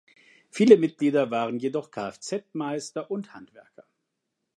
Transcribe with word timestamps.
Viele 0.49 0.77
Mitglieder 0.77 1.29
waren 1.29 1.59
jedoch 1.59 1.91
Kfz-Meister 1.91 3.11
und 3.11 3.29
-Handwerker. 3.33 3.83